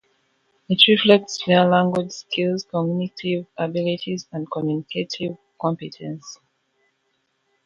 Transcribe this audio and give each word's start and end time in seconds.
It 0.67 0.79
reflects 0.87 1.43
their 1.45 1.63
language 1.65 2.09
skills, 2.11 2.63
cognitive 2.65 3.45
abilities, 3.55 4.25
and 4.31 4.49
communicative 4.49 5.37
competence. 5.61 6.39